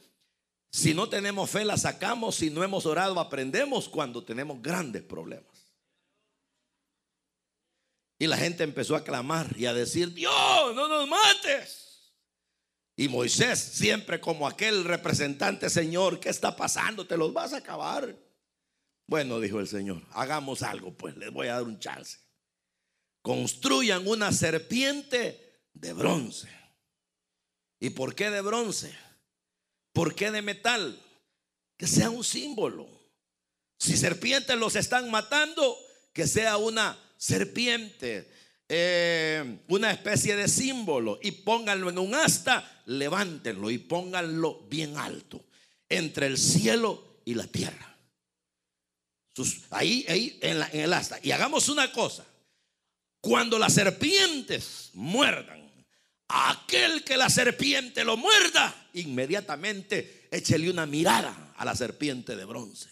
[0.71, 5.45] si no tenemos fe, la sacamos, si no hemos orado, aprendemos cuando tenemos grandes problemas.
[8.19, 11.84] Y la gente empezó a clamar y a decir, Dios, no nos mates.
[12.95, 17.05] Y Moisés, siempre como aquel representante, Señor, ¿qué está pasando?
[17.05, 18.15] Te los vas a acabar.
[19.07, 22.17] Bueno, dijo el Señor, hagamos algo, pues les voy a dar un chance.
[23.21, 26.49] Construyan una serpiente de bronce.
[27.79, 28.95] ¿Y por qué de bronce?
[29.91, 31.01] ¿Por qué de metal?
[31.77, 32.87] Que sea un símbolo.
[33.77, 35.77] Si serpientes los están matando,
[36.13, 38.31] que sea una serpiente
[38.67, 45.45] eh, una especie de símbolo y pónganlo en un asta, levántenlo y pónganlo bien alto,
[45.89, 47.97] entre el cielo y la tierra.
[49.71, 51.19] ahí, ahí en, en el asta.
[51.21, 52.25] Y hagamos una cosa,
[53.19, 55.65] cuando las serpientes muerdan,
[56.27, 62.89] aquel que la serpiente lo muerda, inmediatamente échele una mirada a la serpiente de bronce.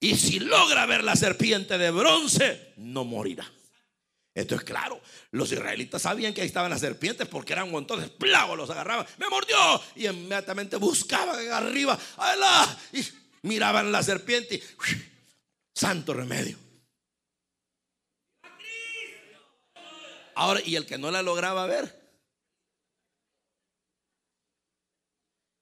[0.00, 3.50] Y si logra ver la serpiente de bronce, no morirá.
[4.38, 5.00] Esto es claro.
[5.32, 8.08] Los israelitas sabían que ahí estaban las serpientes porque eran montones.
[8.08, 9.04] Plagos los agarraban.
[9.18, 9.56] Me mordió.
[9.96, 11.98] Y inmediatamente buscaban arriba.
[12.16, 12.78] ¡Alá!
[12.92, 13.02] Y
[13.42, 14.54] miraban la serpiente.
[14.54, 14.60] Y,
[15.74, 16.56] santo remedio.
[20.36, 22.00] Ahora, y el que no la lograba ver.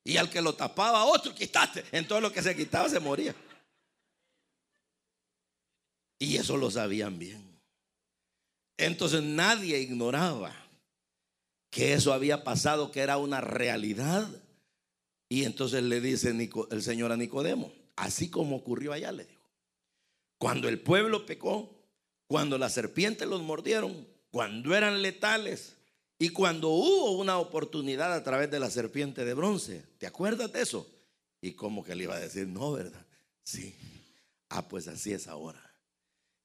[0.05, 1.83] Y al que lo tapaba, otro, quitaste.
[1.93, 3.35] En todo lo que se quitaba se moría.
[6.19, 7.56] Y eso lo sabían bien.
[8.79, 10.55] Entonces nadie ignoraba
[11.71, 14.29] que eso había pasado, que era una realidad.
[15.29, 16.31] Y entonces le dice
[16.71, 19.51] el Señor a Nicodemo, así como ocurrió allá, le dijo.
[20.39, 21.71] Cuando el pueblo pecó,
[22.27, 25.77] cuando las serpientes los mordieron, cuando eran letales
[26.19, 29.85] y cuando hubo una oportunidad a través de la serpiente de bronce.
[29.99, 30.87] ¿Te acuerdas de eso?
[31.41, 33.05] Y como que le iba a decir, no, ¿verdad?
[33.45, 33.75] Sí.
[34.49, 35.66] Ah, pues así es ahora.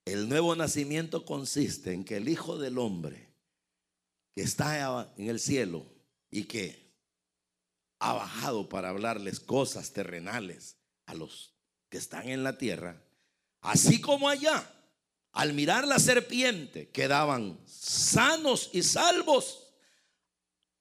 [0.05, 3.31] El nuevo nacimiento consiste en que el Hijo del Hombre
[4.33, 5.85] que está en el cielo
[6.29, 6.91] y que
[7.99, 11.53] ha bajado para hablarles cosas terrenales a los
[11.89, 13.03] que están en la tierra,
[13.61, 14.67] así como allá,
[15.33, 19.73] al mirar la serpiente, quedaban sanos y salvos,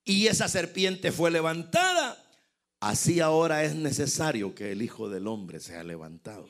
[0.04, 2.24] y esa serpiente fue levantada,
[2.80, 6.48] así ahora es necesario que el Hijo del Hombre sea levantado.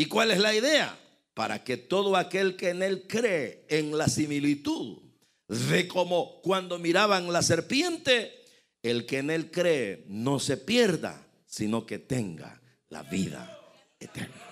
[0.00, 0.98] ¿Y cuál es la idea?
[1.34, 4.96] Para que todo aquel que en él cree en la similitud
[5.46, 8.32] de como cuando miraban la serpiente,
[8.82, 13.60] el que en él cree no se pierda, sino que tenga la vida
[14.00, 14.42] eterna.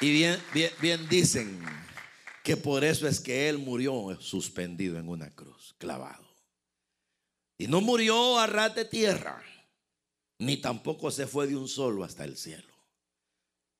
[0.00, 1.62] Y bien, bien, bien dicen
[2.42, 6.25] que por eso es que él murió suspendido en una cruz, clavado.
[7.58, 9.42] Y no murió a ras de tierra,
[10.38, 12.72] ni tampoco se fue de un solo hasta el cielo,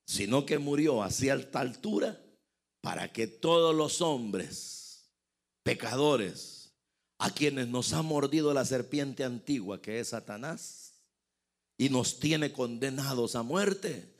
[0.07, 2.21] sino que murió hacia alta altura
[2.81, 4.77] para que todos los hombres
[5.63, 6.73] pecadores,
[7.19, 11.01] a quienes nos ha mordido la serpiente antigua que es Satanás
[11.77, 14.15] y nos tiene condenados a muerte,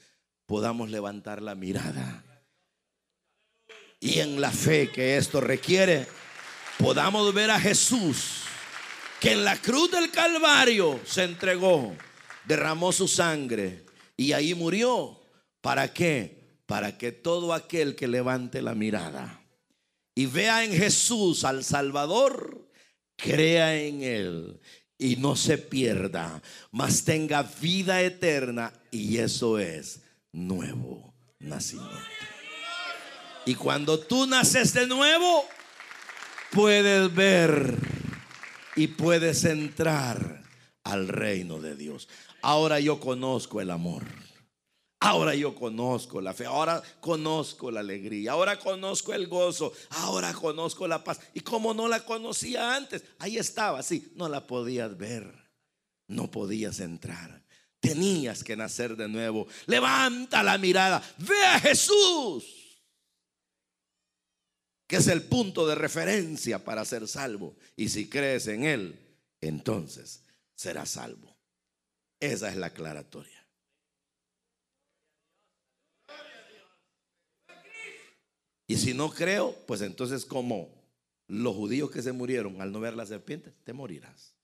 [0.47, 2.25] podamos levantar la mirada.
[4.01, 6.07] Y en la fe que esto requiere,
[6.79, 8.43] podamos ver a Jesús,
[9.27, 11.97] que en la cruz del Calvario se entregó,
[12.45, 13.85] derramó su sangre
[14.17, 15.21] y ahí murió.
[15.61, 16.61] ¿Para qué?
[16.65, 19.43] Para que todo aquel que levante la mirada
[20.15, 22.71] y vea en Jesús al Salvador,
[23.17, 24.61] crea en Él
[24.97, 31.99] y no se pierda, mas tenga vida eterna y eso es nuevo nacimiento.
[33.45, 35.45] Y cuando tú naces de nuevo,
[36.53, 37.96] puedes ver
[38.77, 40.45] y puedes entrar
[40.85, 42.09] al reino de Dios.
[42.43, 44.05] Ahora yo conozco el amor.
[45.01, 50.89] Ahora yo conozco la fe, ahora conozco la alegría, ahora conozco el gozo, ahora conozco
[50.89, 51.21] la paz.
[51.35, 55.33] Y como no la conocía antes, ahí estaba, sí, no la podías ver,
[56.09, 57.45] no podías entrar.
[57.79, 59.47] Tenías que nacer de nuevo.
[59.67, 62.66] Levanta la mirada, ve a Jesús,
[64.87, 67.57] que es el punto de referencia para ser salvo.
[67.77, 68.99] Y si crees en Él,
[69.41, 70.23] entonces
[70.55, 71.37] serás salvo.
[72.21, 73.47] Esa es la aclaratoria.
[78.69, 80.69] Y si no creo, pues entonces como
[81.29, 84.35] los judíos que se murieron al no ver la serpiente, te morirás.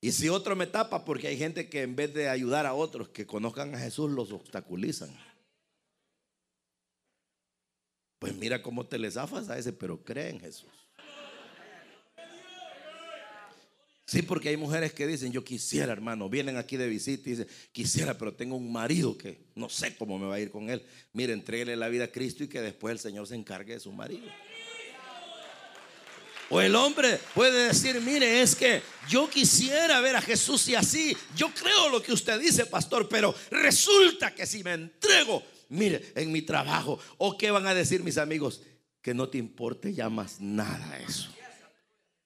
[0.00, 3.08] Y si otro me tapa, porque hay gente que en vez de ayudar a otros
[3.10, 5.16] que conozcan a Jesús, los obstaculizan.
[8.22, 10.70] Pues mira cómo te les zafas a ese, pero cree en Jesús.
[14.04, 17.48] Sí, porque hay mujeres que dicen, yo quisiera, hermano, vienen aquí de visita y dicen,
[17.72, 20.84] quisiera, pero tengo un marido que no sé cómo me va a ir con él.
[21.12, 23.90] Mire, entreguele la vida a Cristo y que después el Señor se encargue de su
[23.90, 24.28] marido.
[26.48, 31.16] O el hombre puede decir, mire, es que yo quisiera ver a Jesús y así,
[31.34, 35.42] yo creo lo que usted dice, pastor, pero resulta que si me entrego,
[35.72, 38.62] mire, en mi trabajo, o qué van a decir mis amigos,
[39.00, 41.28] que no te importe ya más nada eso.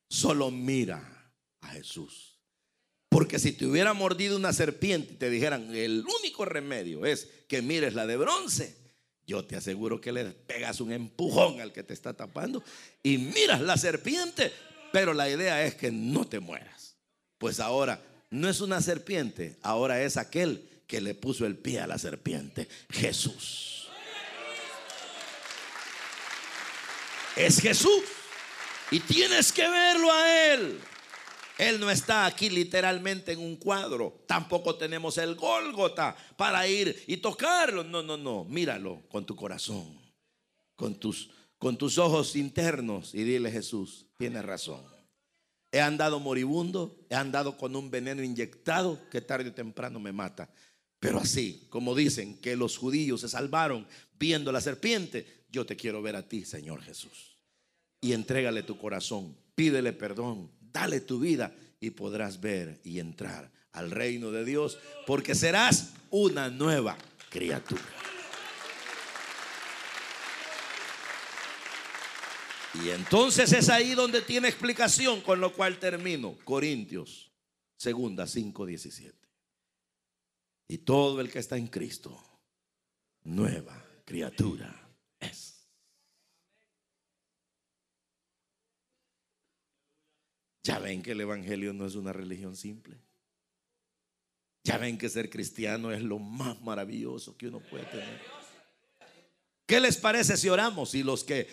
[0.09, 1.33] Solo mira
[1.73, 2.39] Jesús.
[3.09, 7.63] Porque si te hubiera mordido una serpiente y te dijeran, el único remedio es que
[7.63, 8.77] mires la de bronce,
[9.27, 12.63] yo te aseguro que le pegas un empujón al que te está tapando
[13.03, 14.53] y miras la serpiente,
[14.93, 16.97] pero la idea es que no te mueras.
[17.39, 21.87] Pues ahora no es una serpiente, ahora es aquel que le puso el pie a
[21.87, 23.89] la serpiente, Jesús.
[27.37, 28.03] Es Jesús.
[28.91, 30.81] Y tienes que verlo a Él.
[31.59, 34.23] Él no está aquí literalmente en un cuadro.
[34.27, 37.83] Tampoco tenemos el Gólgota para ir y tocarlo.
[37.83, 38.45] No, no, no.
[38.45, 39.99] Míralo con tu corazón,
[40.77, 44.83] con tus, con tus ojos internos y dile Jesús, tienes razón.
[45.73, 50.49] He andado moribundo, he andado con un veneno inyectado que tarde o temprano me mata.
[51.01, 53.87] Pero así, como dicen que los judíos se salvaron
[54.19, 57.37] viendo la serpiente, yo te quiero ver a ti, Señor Jesús.
[58.01, 63.91] Y entrégale tu corazón, pídele perdón, dale tu vida y podrás ver y entrar al
[63.91, 66.97] reino de Dios porque serás una nueva
[67.31, 67.83] criatura.
[72.85, 76.37] Y entonces es ahí donde tiene explicación, con lo cual termino.
[76.45, 77.31] Corintios,
[77.77, 79.26] segunda 5:17.
[80.69, 82.21] Y todo el que está en Cristo,
[83.23, 84.91] nueva criatura
[85.21, 85.69] es.
[90.63, 92.99] Ya ven que el Evangelio no es una religión simple.
[94.65, 98.21] Ya ven que ser cristiano es lo más maravilloso que uno puede tener.
[99.65, 101.47] ¿Qué les parece si oramos y los que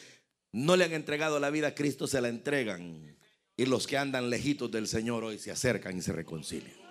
[0.51, 3.16] no le han entregado la vida a Cristo se la entregan
[3.55, 6.82] y los que andan lejitos del Señor hoy se acercan y se reconcilian?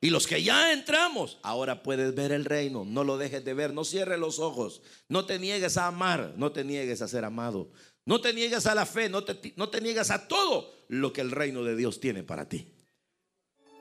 [0.00, 3.72] Y los que ya entramos, ahora puedes ver el reino, no lo dejes de ver,
[3.72, 7.70] no cierres los ojos, no te niegues a amar, no te niegues a ser amado,
[8.04, 11.22] no te niegues a la fe, no te, no te niegues a todo lo que
[11.22, 12.72] el reino de Dios tiene para ti.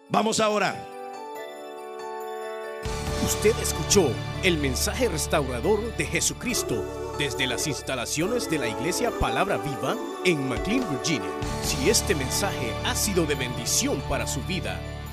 [0.10, 0.96] Vamos a orar.
[3.26, 4.10] Usted escuchó
[4.44, 10.88] el mensaje restaurador de Jesucristo desde las instalaciones de la iglesia Palabra Viva en McLean,
[10.92, 11.32] Virginia.
[11.64, 14.80] Si este mensaje ha sido de bendición para su vida